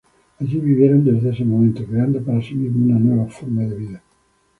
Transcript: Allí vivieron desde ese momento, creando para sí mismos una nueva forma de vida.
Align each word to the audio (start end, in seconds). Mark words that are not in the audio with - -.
Allí 0.39 0.57
vivieron 0.59 1.05
desde 1.05 1.29
ese 1.29 1.45
momento, 1.45 1.85
creando 1.85 2.23
para 2.23 2.41
sí 2.41 2.55
mismos 2.55 2.85
una 2.89 2.97
nueva 2.97 3.29
forma 3.29 3.61
de 3.61 3.75
vida. 3.75 4.03